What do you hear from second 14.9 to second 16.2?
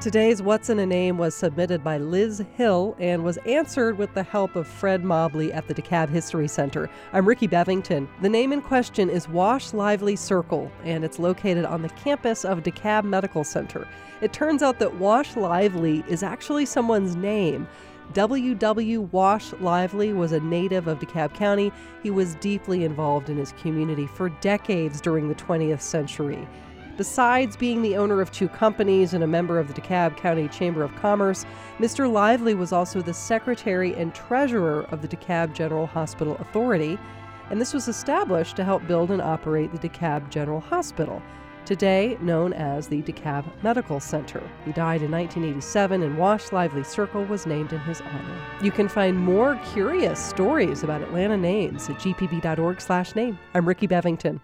Wash Lively